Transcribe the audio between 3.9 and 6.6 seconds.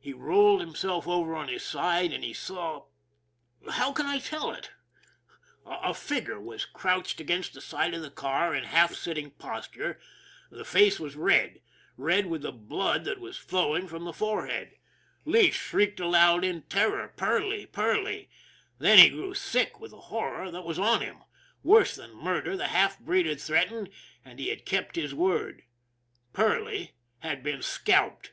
can I tell it! A figure